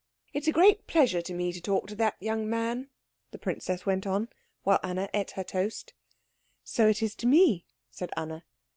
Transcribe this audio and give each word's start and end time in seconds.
It 0.33 0.41
is 0.41 0.47
a 0.47 0.51
great 0.51 0.87
pleasure 0.87 1.21
to 1.21 1.31
me 1.35 1.53
to 1.53 1.61
talk 1.61 1.85
to 1.85 1.93
that 1.97 2.15
young 2.19 2.49
man," 2.49 2.89
the 3.29 3.37
princess 3.37 3.85
went 3.85 4.07
on, 4.07 4.29
while 4.63 4.79
Anna 4.81 5.07
ate 5.13 5.29
her 5.37 5.43
toast. 5.43 5.93
"So 6.63 6.87
it 6.87 7.03
is 7.03 7.13
to 7.17 7.27
me," 7.27 7.67
said 7.91 8.09
Anna. 8.17 8.43